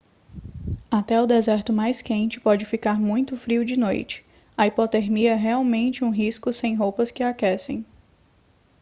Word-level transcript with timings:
até 0.89 1.21
o 1.21 1.27
deserto 1.27 1.71
mais 1.71 2.01
quente 2.01 2.41
pode 2.41 2.65
ficar 2.65 2.99
muito 2.99 3.37
frio 3.37 3.63
de 3.63 3.77
noite 3.77 4.25
a 4.57 4.65
hipotermia 4.65 5.33
é 5.33 5.35
realmente 5.35 6.03
um 6.03 6.09
risco 6.09 6.51
sem 6.51 6.73
roupas 6.73 7.11
que 7.11 7.21
aquecem 7.21 7.85